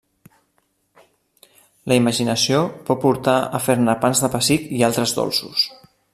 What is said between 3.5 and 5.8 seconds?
a fer-ne pans de pessic i altres dolços.